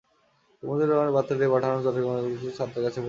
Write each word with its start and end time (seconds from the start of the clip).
শেখ 0.57 0.65
মুজিবুর 0.67 0.89
রহমানের 0.91 1.15
বার্তা 1.17 1.33
দিয়ে 1.39 1.49
পাঠানো 1.53 1.73
টেলিগ্রাম 1.85 1.85
চট্টগ্রামে 1.85 2.31
কিছু 2.33 2.47
ছাত্রের 2.59 2.81
কাছে 2.83 2.87
পৌঁছায়। 2.89 2.99